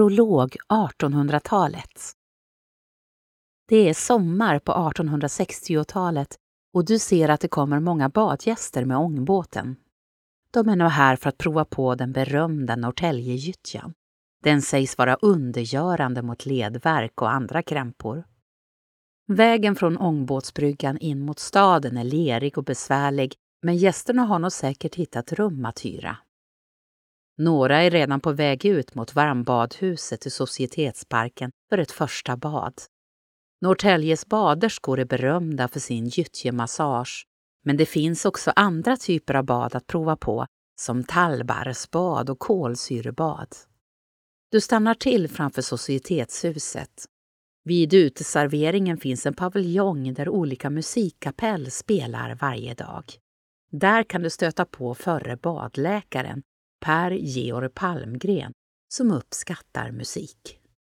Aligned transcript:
Prolog 0.00 0.56
1800-talet. 0.68 2.12
Det 3.68 3.88
är 3.88 3.94
sommar 3.94 4.58
på 4.58 4.72
1860-talet 4.72 6.36
och 6.74 6.84
du 6.84 6.98
ser 6.98 7.28
att 7.28 7.40
det 7.40 7.48
kommer 7.48 7.80
många 7.80 8.08
badgäster 8.08 8.84
med 8.84 8.96
ångbåten. 8.96 9.76
De 10.50 10.68
är 10.68 10.76
nog 10.76 10.88
här 10.88 11.16
för 11.16 11.28
att 11.28 11.38
prova 11.38 11.64
på 11.64 11.94
den 11.94 12.12
berömda 12.12 12.76
Norrtäljegyttjan. 12.76 13.92
Den 14.44 14.62
sägs 14.62 14.98
vara 14.98 15.14
undergörande 15.14 16.22
mot 16.22 16.46
ledvärk 16.46 17.22
och 17.22 17.32
andra 17.32 17.62
krämpor. 17.62 18.24
Vägen 19.28 19.76
från 19.76 19.98
ångbåtsbryggan 19.98 20.98
in 20.98 21.20
mot 21.20 21.38
staden 21.38 21.96
är 21.96 22.04
lerig 22.04 22.58
och 22.58 22.64
besvärlig 22.64 23.34
men 23.62 23.76
gästerna 23.76 24.22
har 24.22 24.38
nog 24.38 24.52
säkert 24.52 24.94
hittat 24.94 25.32
rum 25.32 25.64
att 25.64 25.84
hyra. 25.84 26.16
Några 27.38 27.82
är 27.82 27.90
redan 27.90 28.20
på 28.20 28.32
väg 28.32 28.64
ut 28.64 28.94
mot 28.94 29.14
varmbadhuset 29.14 30.26
i 30.26 30.30
Societetsparken 30.30 31.50
för 31.68 31.78
ett 31.78 31.90
första 31.90 32.36
bad. 32.36 32.74
Norrtäljes 33.60 34.26
baderskor 34.26 35.00
är 35.00 35.04
berömda 35.04 35.68
för 35.68 35.80
sin 35.80 36.06
gyttjemassage, 36.06 37.26
men 37.64 37.76
det 37.76 37.86
finns 37.86 38.24
också 38.24 38.52
andra 38.56 38.96
typer 38.96 39.34
av 39.34 39.44
bad 39.44 39.74
att 39.74 39.86
prova 39.86 40.16
på, 40.16 40.46
som 40.80 41.04
tallbarrsbad 41.04 42.30
och 42.30 42.38
kolsyrebad. 42.38 43.48
Du 44.50 44.60
stannar 44.60 44.94
till 44.94 45.28
framför 45.28 45.62
Societetshuset. 45.62 47.04
Vid 47.64 47.94
uteserveringen 47.94 48.96
finns 48.96 49.26
en 49.26 49.34
paviljong 49.34 50.14
där 50.14 50.28
olika 50.28 50.70
musikkapell 50.70 51.70
spelar 51.70 52.34
varje 52.34 52.74
dag. 52.74 53.04
Där 53.70 54.02
kan 54.02 54.22
du 54.22 54.30
stöta 54.30 54.64
på 54.64 54.94
förre 54.94 55.36
badläkaren 55.36 56.42
Per 56.80 57.10
Georg 57.10 57.74
Palmgren 57.74 58.52
som 58.92 59.10
uppskattar 59.10 59.90
musik. 59.90 60.59